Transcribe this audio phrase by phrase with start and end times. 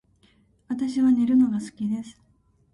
[0.67, 2.19] 私は寝るのが好きです